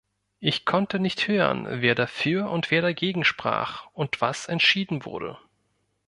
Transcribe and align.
Ich 0.39 0.65
konnte 0.65 0.97
nicht 0.97 1.27
hören, 1.27 1.67
wer 1.69 1.93
dafür 1.93 2.49
und 2.49 2.71
wer 2.71 2.81
dagegen 2.81 3.23
sprach 3.23 3.85
und 3.93 4.19
was 4.19 4.47
entschieden 4.47 5.05
wurde. 5.05 5.37